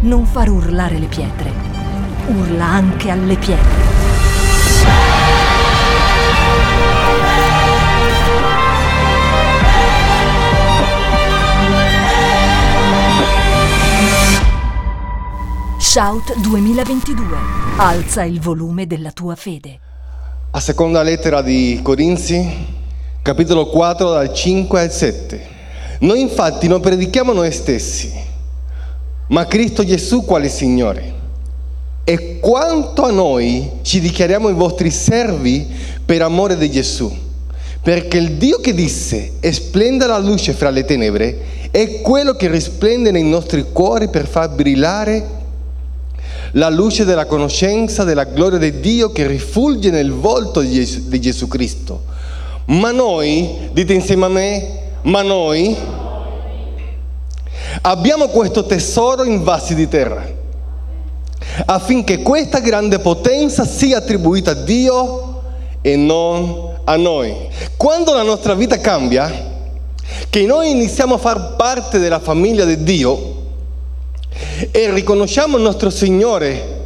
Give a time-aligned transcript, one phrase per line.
[0.00, 1.50] non far urlare le pietre,
[2.28, 3.86] urla anche alle pietre.
[15.78, 17.24] Shout 2022.
[17.78, 19.80] Alza il volume della tua fede.
[20.52, 22.66] A seconda lettera di Corinzi,
[23.20, 25.56] capitolo 4, dal 5 al 7.
[26.00, 28.12] Noi infatti non predichiamo noi stessi,
[29.28, 31.16] ma Cristo Gesù quale Signore.
[32.04, 35.66] E quanto a noi ci dichiariamo i vostri servi
[36.04, 37.14] per amore di Gesù,
[37.82, 41.38] perché il Dio che disse e splenda la luce fra le tenebre
[41.70, 45.36] è quello che risplende nei nostri cuori per far brillare
[46.52, 51.20] la luce della conoscenza della gloria di Dio che rifulge nel volto di Gesù, di
[51.20, 52.04] Gesù Cristo.
[52.66, 54.68] Ma noi, dite insieme a me,
[55.02, 55.76] ma noi
[57.82, 60.26] abbiamo questo tesoro in vasi di terra,
[61.66, 65.42] affinché questa grande potenza sia attribuita a Dio
[65.80, 67.34] e non a noi.
[67.76, 69.46] Quando la nostra vita cambia,
[70.30, 73.36] che noi iniziamo a far parte della famiglia di Dio
[74.70, 76.76] e riconosciamo il nostro Signore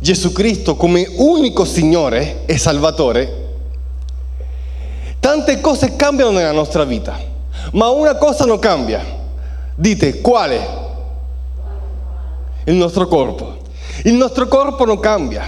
[0.00, 3.48] Gesù Cristo come unico Signore e Salvatore,
[5.20, 7.20] tante cose cambiano nella nostra vita,
[7.72, 9.18] ma una cosa non cambia.
[9.80, 10.60] Dite, quale?
[12.64, 13.60] Il nostro corpo.
[14.04, 15.42] Il nostro corpo non cambia.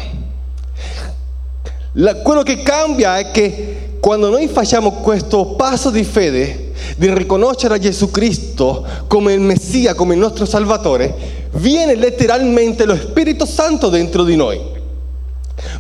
[1.97, 7.79] La, quello che cambia è che quando noi facciamo questo passo di fede, di riconoscere
[7.79, 11.15] Gesù Cristo come il Messia, come il nostro Salvatore,
[11.53, 14.59] viene letteralmente lo Spirito Santo dentro di noi.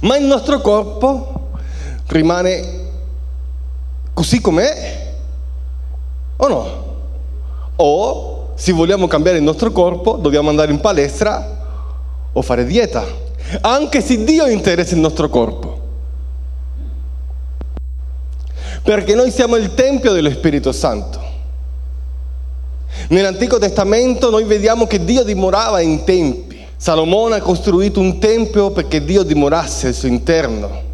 [0.02, 1.52] Ma il nostro corpo
[2.08, 2.80] rimane
[4.12, 5.14] così com'è
[6.36, 6.84] o no?
[7.76, 11.60] O se vogliamo cambiare il nostro corpo dobbiamo andare in palestra
[12.32, 13.04] o fare dieta,
[13.60, 15.80] anche se Dio interessa il nostro corpo.
[18.82, 21.20] Perché noi siamo il Tempio dello Spirito Santo.
[23.08, 26.64] Nell'Antico Testamento noi vediamo che Dio dimorava in tempi.
[26.76, 30.90] Salomone ha costruito un tempio perché Dio dimorasse al suo interno.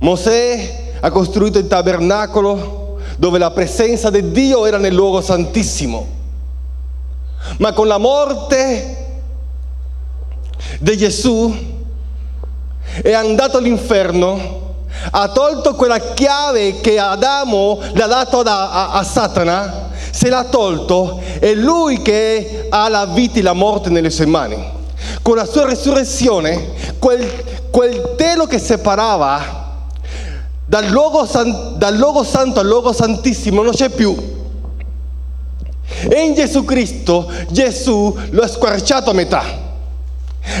[0.00, 2.85] Mosè ha costruito il tabernacolo
[3.16, 6.14] dove la presenza di Dio era nel luogo santissimo.
[7.58, 9.04] Ma con la morte
[10.80, 11.54] di Gesù
[13.02, 14.64] è andato all'inferno
[15.10, 20.44] ha tolto quella chiave che Adamo le ha dato a, a, a Satana, se l'ha
[20.44, 24.74] tolto, è lui che ha la vita e la morte nelle sue mani.
[25.22, 29.65] Con la sua resurrezione, quel, quel telo che separava
[30.66, 34.34] dal luogo, san, dal luogo santo al luogo santissimo non c'è più.
[36.08, 39.64] E in Gesù Cristo Gesù lo ha squarciato a metà.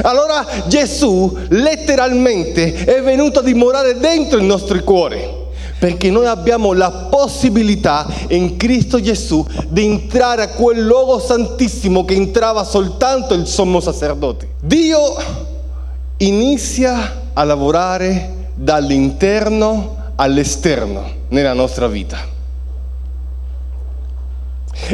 [0.02, 5.44] Allora Gesù letteralmente è venuto a dimorare dentro i nostri cuori
[5.78, 12.14] perché noi abbiamo la possibilità in Cristo Gesù di entrare a quel luogo santissimo che
[12.14, 14.54] entrava soltanto il sommo sacerdote.
[14.62, 14.98] Dio
[16.18, 22.18] inizia a lavorare dall'interno all'esterno nella nostra vita.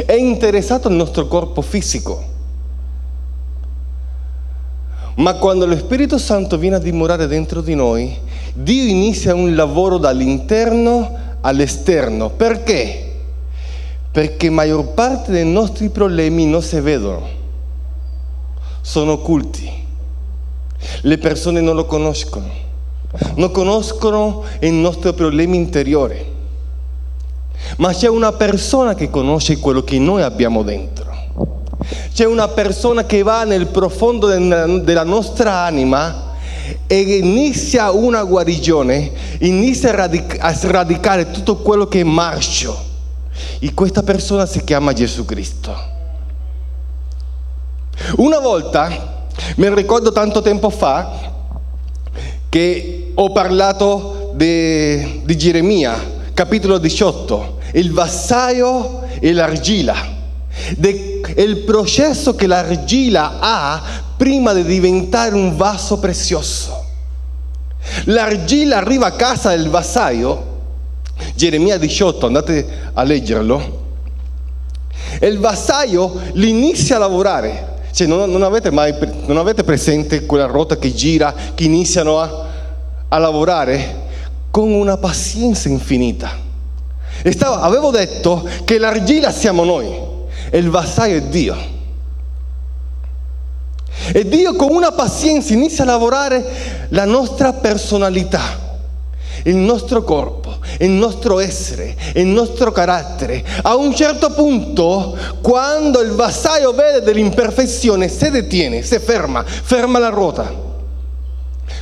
[0.05, 2.31] È interessato al nostro corpo fisico
[5.15, 8.17] ma quando lo Spirito Santo viene a dimorare dentro di noi,
[8.53, 12.31] Dio inizia un lavoro dall'interno all'esterno.
[12.31, 13.11] Perché?
[14.11, 17.27] Perché maggior parte dei nostri problemi non si vedono,
[18.81, 19.71] sono occulti.
[21.01, 22.49] Le persone non lo conoscono,
[23.35, 26.31] non conoscono il nostro problema interiore.
[27.77, 31.11] Ma c'è una persona che conosce quello che noi abbiamo dentro.
[32.13, 36.31] C'è una persona che va nel profondo della nostra anima
[36.87, 42.91] e inizia una guarigione, inizia a, radic- a sradicare tutto quello che è marcio.
[43.59, 45.91] E questa persona si chiama Gesù Cristo.
[48.17, 49.27] Una volta,
[49.57, 51.32] mi ricordo tanto tempo fa,
[52.53, 55.99] che ho parlato di, di Geremia,
[56.35, 60.11] capitolo 18, il vassaio e l'argilla
[61.35, 63.81] il processo che l'argilla ha
[64.15, 66.85] prima di diventare un vaso prezioso.
[68.05, 70.51] L'argilla arriva a casa del vassaio,
[71.33, 73.81] Geremia 18, andate a leggerlo,
[75.21, 77.71] il vassaio l'inizia a lavorare.
[77.91, 78.93] Cioè, non, non, avete mai
[79.25, 82.42] non avete presente quella ruota che gira, che iniziano a,
[83.13, 84.01] a lavorare
[84.49, 86.31] con una pazienza infinita.
[87.29, 89.87] Stavo, avevo detto che l'argilla siamo noi
[90.49, 91.55] e il vassaio è Dio.
[94.11, 98.41] E Dio con una pazienza inizia a lavorare la nostra personalità,
[99.43, 103.43] il nostro corpo, il nostro essere, il nostro carattere.
[103.61, 110.09] A un certo punto, quando il vassaio vede dell'imperfezione, si detiene, si ferma, ferma la
[110.09, 110.51] ruota.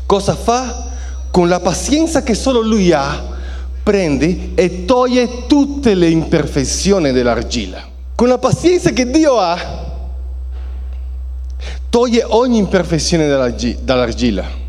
[0.06, 0.90] Cosa fa?
[1.32, 3.30] Con la pazienza che solo lui ha,
[3.82, 7.88] prende e toglie tutte le imperfezioni dell'argilla.
[8.16, 9.90] Con la pazienza che Dio ha,
[11.90, 14.60] toglie ogni imperfezione dall'argilla.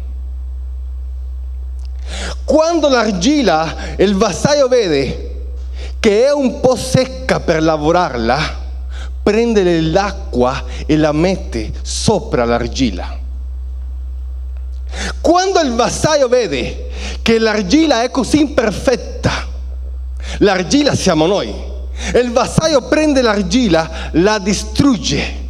[2.45, 5.31] Quando l'argilla, il vassaio vede
[5.99, 8.61] che è un po' secca per lavorarla,
[9.23, 13.21] prende l'acqua e la mette sopra l'argilla.
[15.21, 16.91] Quando il vassaio vede
[17.23, 19.49] che l'argilla è così imperfetta,
[20.39, 21.53] l'argilla siamo noi,
[22.13, 25.41] e il vassaio prende l'argilla, la distrugge,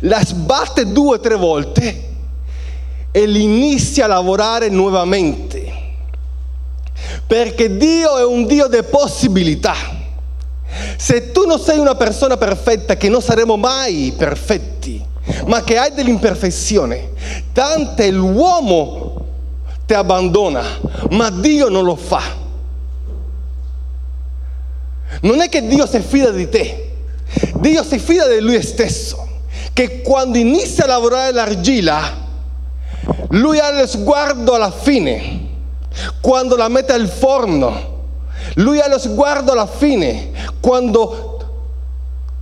[0.00, 2.08] la sbatte due o tre volte
[3.10, 5.78] e inizia a lavorare nuovamente.
[7.26, 9.74] Perché Dio è un Dio di possibilità.
[10.96, 14.69] Se tu non sei una persona perfetta, che non saremo mai perfetti,
[15.46, 17.10] ma che hai dell'imperfezione,
[17.52, 19.26] tante l'uomo
[19.86, 20.62] ti abbandona,
[21.10, 22.22] ma Dio non lo fa.
[25.22, 26.92] Non è che Dio si fida di te,
[27.56, 29.28] Dio si fida di Lui stesso,
[29.72, 32.00] che quando inizia a lavorare l'argilla,
[33.30, 35.48] Lui ha lo sguardo alla fine,
[36.20, 37.88] quando la mette al forno,
[38.54, 41.29] Lui ha lo sguardo alla fine, quando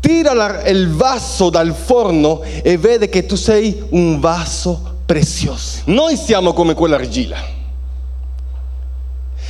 [0.01, 5.81] tira la, il vaso dal forno e vede che tu sei un vaso prezioso.
[5.87, 7.57] Noi siamo come quell'argilla.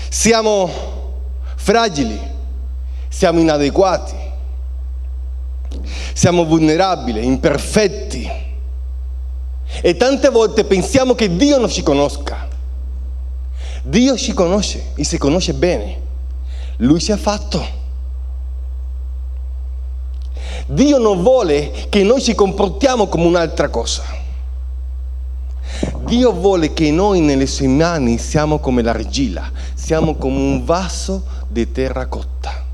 [0.09, 0.71] Siamo
[1.57, 2.19] fragili,
[3.09, 4.15] siamo inadeguati,
[6.13, 8.47] siamo vulnerabili, imperfetti.
[9.83, 12.49] E tante volte pensiamo che Dio non ci conosca.
[13.83, 16.01] Dio ci conosce e si conosce bene.
[16.79, 17.87] Lui ci ha fatto.
[20.71, 24.03] Dio non vuole che noi ci comportiamo come un'altra cosa.
[26.05, 31.73] Dio vuole che noi nelle sue mani siamo come l'argilla, siamo come un vaso di
[31.73, 32.67] terracotta.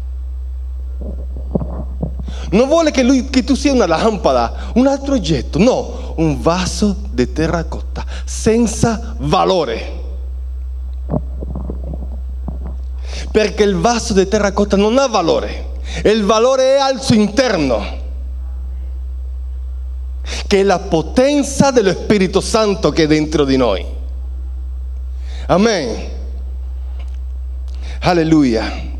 [2.50, 6.96] Non vuole che, lui, che tu sia una lampada, un altro oggetto, no, un vaso
[7.12, 10.02] di terracotta senza valore.
[13.30, 18.02] Perché il vaso di terracotta non ha valore il valore è al suo interno,
[20.46, 23.84] che è la potenza dello Spirito Santo che è dentro di noi.
[25.46, 26.12] Amen.
[28.00, 28.92] Alleluia.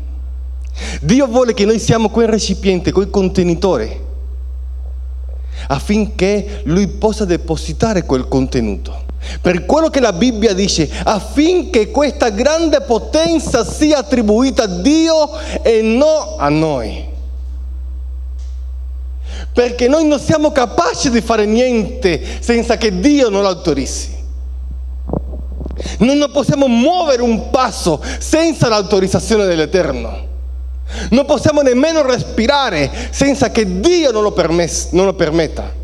[1.01, 4.03] Dio vuole che noi siamo quel recipiente, quel contenitore,
[5.67, 9.04] affinché Lui possa depositare quel contenuto.
[9.41, 15.29] Per quello che la Bibbia dice, affinché questa grande potenza sia attribuita a Dio
[15.61, 17.13] e non a noi.
[19.53, 24.13] Perché noi non siamo capaci di fare niente senza che Dio non l'autorizzi.
[25.99, 30.23] Noi non possiamo muovere un passo senza l'autorizzazione dell'Eterno.
[31.09, 35.83] Non possiamo nemmeno respirare senza che Dio non lo, permess- non lo permetta.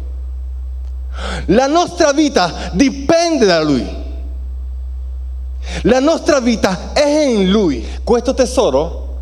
[1.48, 4.00] La nostra vita dipende da Lui.
[5.84, 7.86] La nostra vita è in Lui.
[8.04, 9.18] Questo tesoro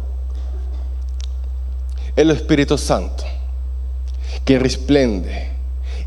[2.13, 3.37] è lo Spirito Santo
[4.43, 5.55] che risplende,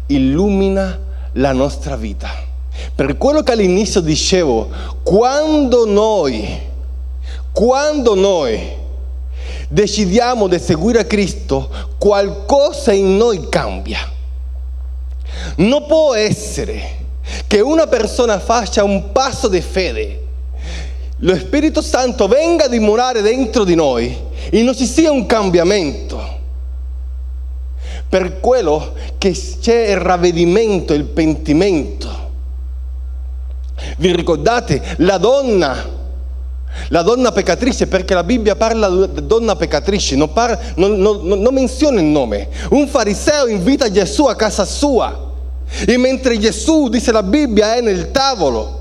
[0.07, 0.99] illumina
[1.33, 2.29] la nostra vita.
[2.95, 4.69] Per quello che all'inizio dicevo,
[5.03, 6.59] quando noi,
[7.53, 8.81] quando noi
[9.69, 14.12] decidiamo di seguire Cristo, qualcosa in noi cambia.
[15.57, 17.01] Non può essere
[17.47, 20.21] che una persona faccia un passo di fede,
[21.19, 24.17] lo Spirito Santo venga a dimorare dentro di noi
[24.51, 26.41] e non ci sia un cambiamento.
[28.09, 29.31] Per quello che
[29.61, 32.31] c'è il ravvedimento, il pentimento.
[33.99, 36.01] Vi ricordate la donna?
[36.89, 41.55] La donna peccatrice, perché la Bibbia parla di donna peccatrice, non, parla, non, non, non
[41.55, 42.49] menziona il nome.
[42.71, 45.31] Un fariseo invita Gesù a casa sua
[45.87, 48.81] e mentre Gesù, dice la Bibbia, è nel tavolo,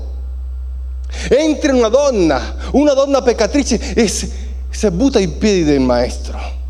[1.28, 4.30] entra una donna, una donna peccatrice e si,
[4.68, 6.60] si butta ai piedi del maestro.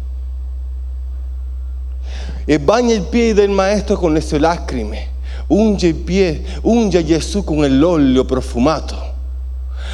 [2.44, 5.08] E bagna i piedi del maestro con le sue lacrime,
[5.48, 9.14] unge, i piedi, unge Gesù con l'olio profumato,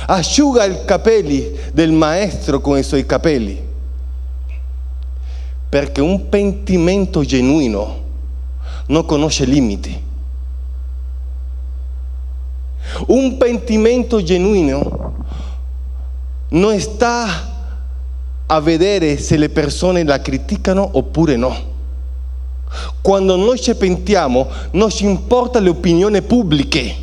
[0.07, 3.67] asciuga i capelli del maestro con i suoi capelli.
[5.69, 8.07] Perché un pentimento genuino
[8.87, 10.07] non conosce limiti
[13.07, 15.25] Un pentimento genuino
[16.51, 17.57] non sta
[18.47, 21.77] a vedere se le persone la criticano oppure no.
[23.01, 26.95] Quando noi ci pentiamo non ci importa le opinioni pubbliche,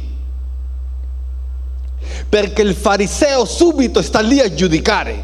[2.27, 5.23] perché il fariseo subito sta lì a giudicare,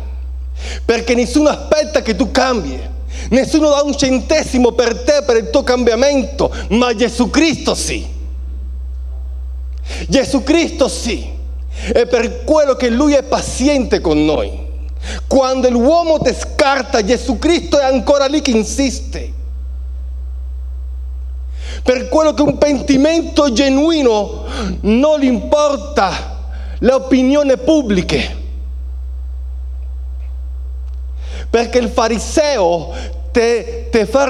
[0.86, 2.80] perché nessuno aspetta che tu cambi,
[3.30, 8.11] nessuno dà un centesimo per te, per il tuo cambiamento, ma Gesù Cristo sì.
[10.08, 10.44] Gesù
[10.88, 11.40] sì.
[11.94, 14.70] E per quello che Lui è paziente con noi.
[15.28, 19.34] Quando l'uomo ti scarta, Gesù Cristo è ancora lì che insiste.
[21.84, 24.46] Per quello che un pentimento genuino
[24.82, 26.40] non gli importa
[26.78, 28.40] le opinioni pubbliche.
[31.50, 32.94] Perché il fariseo
[33.32, 34.28] te, te, fa,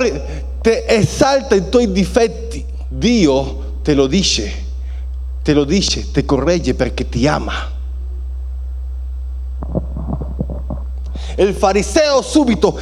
[0.61, 2.65] te esalta i tuoi difetti.
[2.87, 4.51] Dio te lo dice,
[5.41, 7.79] te lo dice, ti corregge perché ti ama.
[11.37, 12.77] il fariseo subito,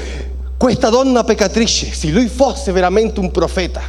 [0.58, 3.82] questa donna peccatrice, se lui fosse veramente un profeta,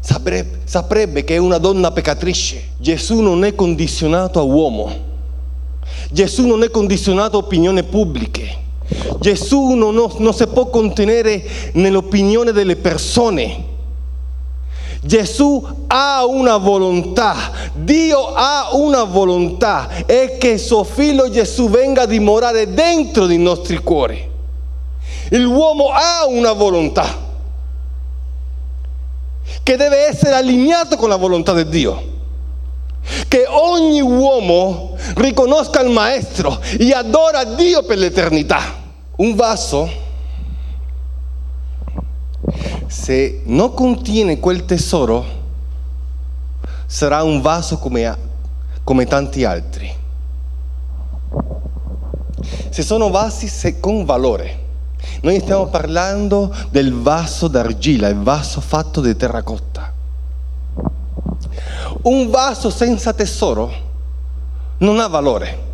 [0.00, 2.70] saprebbe, saprebbe che è una donna peccatrice.
[2.78, 5.06] Gesù non è condizionato a uomo.
[6.10, 8.66] Gesù non è condizionato a opinioni pubbliche.
[9.20, 11.42] Gesù non, non si può contenere
[11.74, 13.76] nell'opinione delle persone.
[15.08, 17.34] Gesù ha una volontà,
[17.72, 23.78] Dio ha una volontà, è che suo figlio Gesù venga a dimorare dentro dei nostri
[23.78, 24.30] cuori.
[25.30, 27.06] L'uomo ha una volontà
[29.62, 32.16] che deve essere allineato con la volontà di Dio.
[33.28, 38.60] Che ogni uomo riconosca il Maestro e adora Dio per l'eternità.
[39.16, 40.06] Un vaso
[42.88, 45.24] se non contiene quel tesoro,
[46.86, 48.16] sarà un vaso come,
[48.82, 49.94] come tanti altri.
[52.70, 54.66] Se sono vasi con valore,
[55.20, 59.92] noi stiamo parlando del vaso d'argilla, il vaso fatto di terracotta.
[62.02, 63.70] Un vaso senza tesoro
[64.78, 65.66] non ha valore.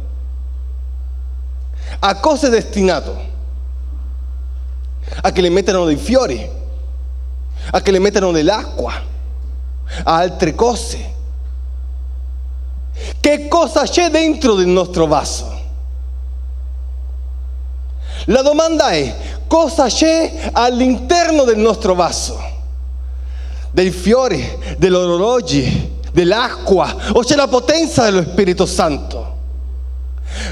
[2.01, 3.33] A cosa è destinato?
[5.21, 6.63] A che le mettano dei fiori,
[7.71, 8.93] a che le mettano nell'acqua,
[10.05, 11.13] a altre cose.
[13.21, 15.63] Che cosa c'è dentro del nostro vaso?
[18.27, 19.15] La domanda è
[19.47, 22.53] cosa c'è all'interno del nostro vaso?
[23.71, 24.43] Dei fiori,
[24.79, 29.33] degli orologi, dell'acqua o c'è la potenza dello Spirito Santo?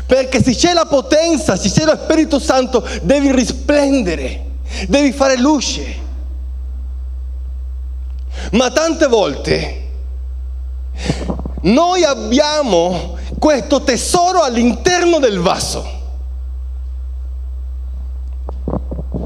[0.07, 4.45] Perché se c'è la potenza, se c'è lo Spirito Santo, devi risplendere,
[4.89, 6.02] devi fare luce.
[8.53, 9.81] Ma tante volte
[11.63, 16.01] noi abbiamo questo tesoro all'interno del vaso.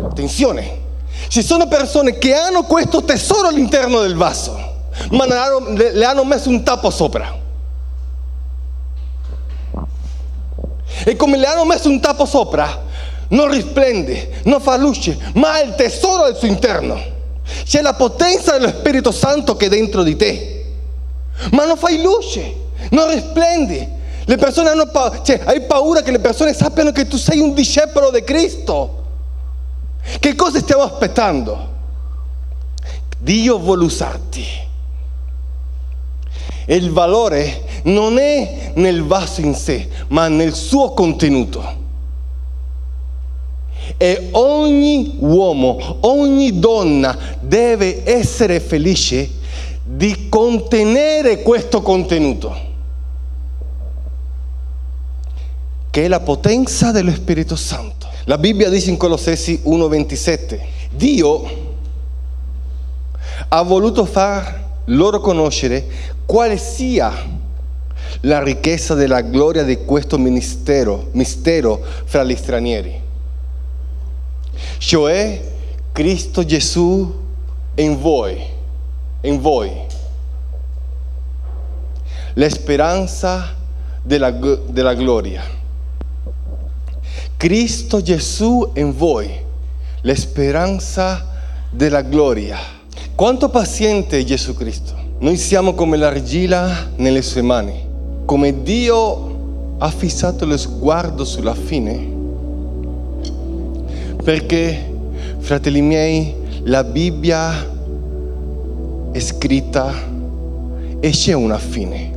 [0.05, 0.81] Attenzione,
[1.29, 4.75] ci sono persone che hanno questo tesoro all'interno del vaso,
[5.11, 7.45] ma le hanno messo un tappo sopra.
[11.05, 12.85] E come le hanno messo un tappo sopra,
[13.29, 17.15] non risplende, non fa luce, ma ha il tesoro al suo interno.
[17.65, 20.65] C'è la potenza dello Spirito Santo che è dentro di te.
[21.53, 22.55] Ma non fai luce,
[22.91, 23.95] non risplendi.
[24.25, 27.55] Le persone hanno paura, cioè hai paura che le persone sappiano che tu sei un
[27.55, 29.05] discepolo di Cristo.
[30.19, 31.75] Che cosa stiamo aspettando?
[33.19, 34.45] Dio vuole usarti.
[36.67, 41.85] Il valore non è nel vaso in sé, ma nel suo contenuto.
[43.99, 49.31] E ogni uomo, ogni donna deve essere felice
[49.83, 52.55] di contenere questo contenuto,
[55.91, 58.07] che è la potenza dello Spirito Santo.
[58.25, 60.61] La Bibbia dice in Colossesi 1:27,
[60.95, 61.65] Dio
[63.49, 65.87] ha voluto far loro conoscere
[66.27, 67.13] quale sia
[68.21, 73.05] la ricchezza della gloria di questo ministero, mistero fra gli stranieri
[74.79, 75.43] cioè
[75.93, 77.25] Cristo Gesù
[77.77, 78.43] in voi,
[79.23, 79.71] in voi.
[82.35, 83.55] La speranza
[84.03, 85.43] della, della gloria.
[87.37, 89.31] Cristo Gesù in voi,
[90.03, 91.27] la speranza
[91.71, 92.59] della gloria.
[93.15, 94.95] Quanto paziente è Gesù Cristo.
[95.19, 97.85] Noi siamo come l'argilla nelle sue mani.
[98.25, 102.16] Come Dio ha fissato lo sguardo sulla fine,
[104.27, 104.77] perché,
[105.39, 107.53] fratelli miei, la Bibbia
[109.13, 109.95] è scritta
[110.99, 112.11] e c'è una fine.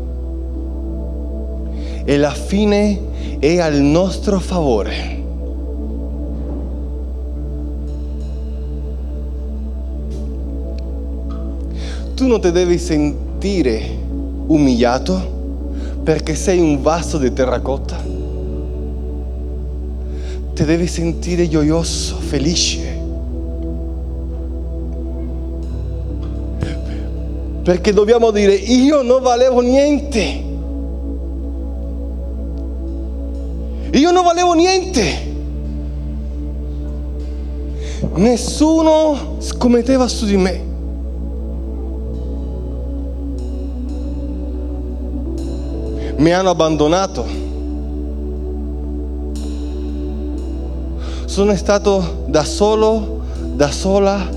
[2.04, 5.22] E la fine è al nostro favore.
[12.16, 13.88] Tu non ti devi sentire
[14.48, 18.09] umiliato perché sei un vaso di terracotta.
[20.60, 23.00] Ti devi sentire gioioso, felice.
[27.64, 30.44] Perché dobbiamo dire, io non valevo niente.
[33.92, 35.34] Io non valevo niente.
[38.16, 40.64] Nessuno scommetteva su di me.
[46.18, 47.49] Mi hanno abbandonato.
[51.40, 53.22] Sono stato da solo,
[53.54, 54.30] da sola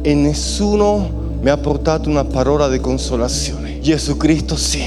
[0.00, 3.78] e nessuno mi ha portato una parola di consolazione.
[3.80, 4.82] Gesù Cristo sì.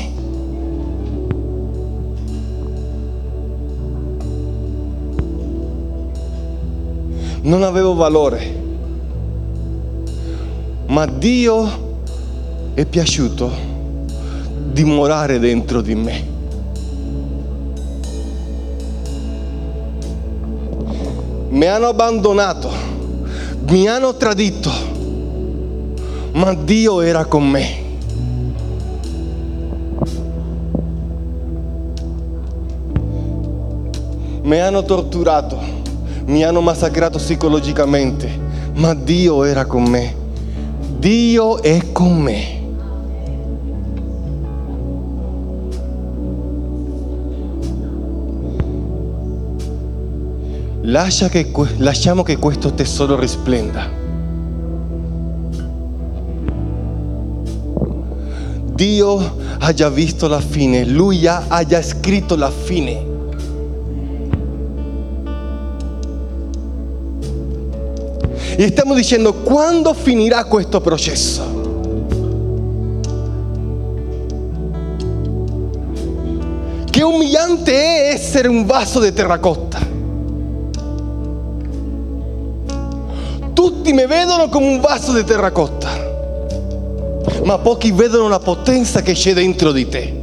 [7.44, 8.62] Non avevo valore,
[10.88, 11.70] ma Dio
[12.74, 13.52] è piaciuto
[14.72, 16.33] dimorare dentro di me.
[21.64, 22.70] Mi hanno abbandonato,
[23.70, 24.70] mi hanno tradito,
[26.34, 27.82] ma Dio era con me.
[34.42, 35.58] Mi hanno torturato,
[36.26, 38.30] mi hanno massacrato psicologicamente,
[38.74, 40.14] ma Dio era con me.
[40.98, 42.53] Dio è con me.
[50.86, 53.90] Lascia che, lasciamo che questo tesoro risplenda.
[58.74, 63.12] Dio ha già visto la fine, Lui ha, ha già scritto la fine.
[68.58, 71.62] E stiamo dicendo quando finirà questo processo.
[76.90, 79.83] Che umiliante è essere un vaso di terracotta.
[83.84, 85.90] Tutti mi vedono come un vaso di terracotta,
[87.44, 90.22] ma pochi vedono la potenza che c'è dentro di te.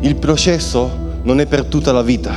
[0.00, 0.90] Il processo
[1.22, 2.34] non è per tutta la vita.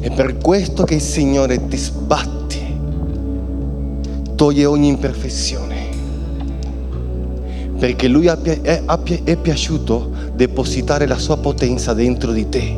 [0.00, 2.80] È per questo che il Signore ti sbatti,
[4.34, 5.67] toglie ogni imperfezione
[7.78, 12.76] perché Lui è, è piaciuto depositare la sua potenza dentro di te.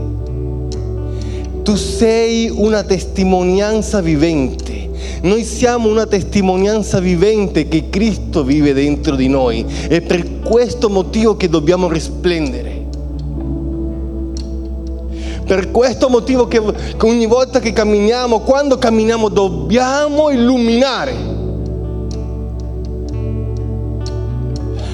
[1.62, 4.88] Tu sei una testimonianza vivente.
[5.22, 9.64] Noi siamo una testimonianza vivente che Cristo vive dentro di noi.
[9.88, 12.78] È per questo motivo che dobbiamo risplendere.
[15.44, 16.62] Per questo motivo che
[17.02, 21.39] ogni volta che camminiamo, quando camminiamo, dobbiamo illuminare.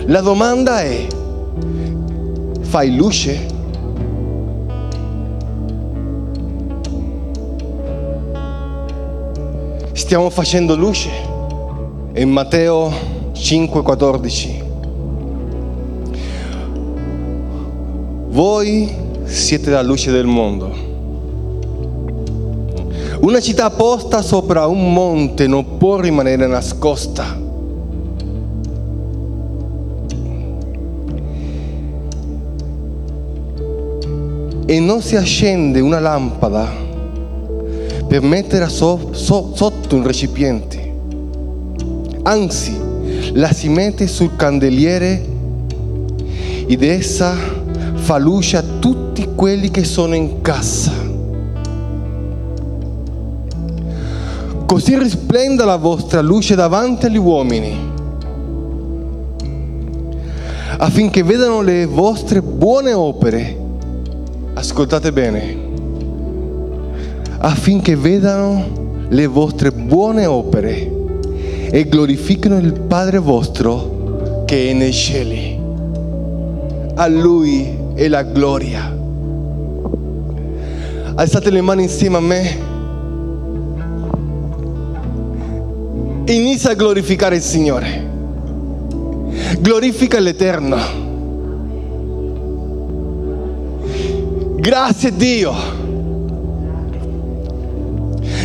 [0.09, 1.05] La domanda è,
[2.61, 3.45] fai luce?
[9.93, 11.11] Stiamo facendo luce?
[12.15, 12.93] In Matteo
[13.33, 14.63] 5:14.
[18.29, 20.71] Voi siete la luce del mondo.
[23.23, 27.36] Una città posta sopra un monte non può rimanere nascosta.
[34.67, 36.69] E non si accende una lampada
[38.09, 40.93] per metterla so, so, sotto un recipiente,
[42.23, 42.77] anzi
[43.35, 45.25] la si mette sul candeliere
[46.67, 47.35] ed essa
[47.95, 50.93] fa luce a tutti quelli che sono in casa.
[54.67, 57.93] Così risplenda la vostra luce davanti agli uomini,
[60.79, 63.65] affinché vedano le vostre buone opere
[64.59, 65.55] ascoltate bene,
[67.39, 70.93] affinché vedano le vostre buone opere
[71.71, 75.61] e glorifichino il Padre vostro che è nei cieli.
[76.95, 78.97] A Lui è la gloria.
[81.15, 82.59] Alzate le mani insieme a me.
[86.33, 88.09] Inizia a glorificare il Signore.
[89.61, 91.06] Glorifica l'Eterno
[94.67, 95.55] Grazie Dio.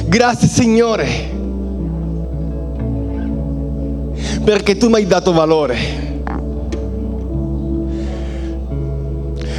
[0.05, 1.07] Grazie Signore.
[4.43, 5.77] Perché tu mi hai dato valore.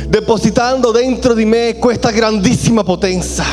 [0.06, 3.44] Depositando dentro di me questa grandissima potenza.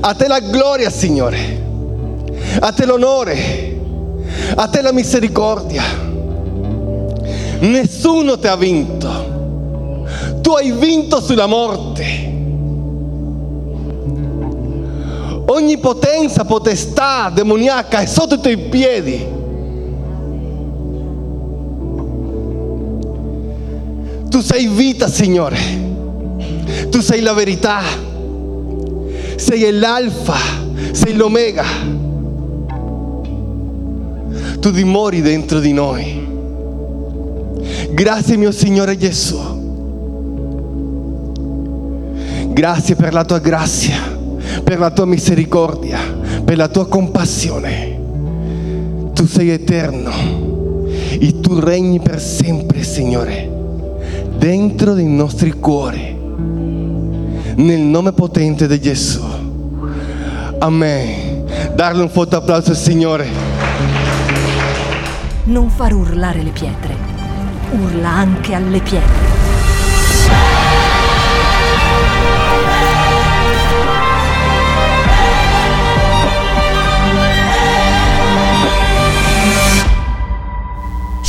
[0.00, 1.62] A te la gloria, Signore.
[2.60, 3.78] A te l'onore.
[4.54, 5.82] A te la misericordia.
[7.58, 9.33] Nessuno ti ha vinto.
[10.44, 12.04] Tu hai vinto sulla morte.
[15.46, 19.26] Ogni potenza, potestà demoniaca è sotto i tuoi piedi.
[24.28, 25.56] Tu sei vita, Signore.
[26.90, 27.80] Tu sei la verità.
[29.36, 30.36] Sei l'alfa,
[30.92, 31.64] sei l'omega.
[34.60, 36.28] Tu dimori dentro di noi.
[37.92, 39.63] Grazie mio Signore Gesù.
[42.54, 43.96] Grazie per la tua grazia,
[44.62, 45.98] per la tua misericordia,
[46.44, 47.98] per la tua compassione.
[49.12, 50.12] Tu sei eterno
[50.86, 53.50] e tu regni per sempre, Signore,
[54.38, 56.16] dentro dei nostri cuori.
[57.56, 59.20] Nel nome potente di Gesù.
[60.60, 61.44] Amen.
[61.74, 63.26] Darle un forte applauso al Signore.
[65.46, 66.94] Non far urlare le pietre.
[67.72, 69.33] Urla anche alle pietre.